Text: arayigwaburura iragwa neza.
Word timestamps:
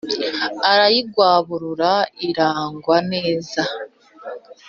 arayigwaburura 0.71 1.91
iragwa 2.29 2.95
neza. 3.11 3.61